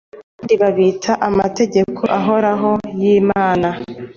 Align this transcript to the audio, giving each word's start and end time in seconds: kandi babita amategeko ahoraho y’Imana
kandi 0.37 0.53
babita 0.61 1.11
amategeko 1.29 2.01
ahoraho 2.17 2.71
y’Imana 2.99 3.69